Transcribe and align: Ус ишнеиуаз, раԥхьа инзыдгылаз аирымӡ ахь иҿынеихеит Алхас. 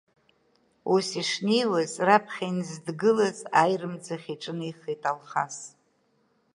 Ус 0.93 1.07
ишнеиуаз, 1.21 1.91
раԥхьа 2.07 2.45
инзыдгылаз 2.49 3.39
аирымӡ 3.61 4.05
ахь 4.15 4.29
иҿынеихеит 4.33 5.01
Алхас. 5.11 5.57